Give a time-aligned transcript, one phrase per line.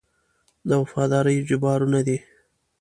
[0.67, 2.17] د وفادارۍ اجبارونه دي.